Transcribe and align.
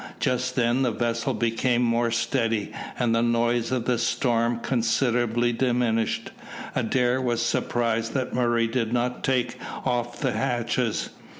Just 0.19 0.55
then 0.55 0.81
the 0.81 0.89
vessel 0.89 1.35
became 1.35 1.83
more 1.83 2.09
steady, 2.09 2.71
and 2.97 3.13
the 3.13 3.21
noise 3.21 3.71
of 3.71 3.85
the 3.85 3.99
storm 3.99 4.57
considerably 4.61 5.53
diminished. 5.53 6.31
Adair 6.73 7.21
was 7.21 7.39
surprised 7.39 8.15
that 8.15 8.33
Murray 8.33 8.65
did 8.65 8.91
not 8.93 9.23
take 9.23 9.59
off 9.85 10.19
the 10.19 10.31
hatches. 10.31 11.11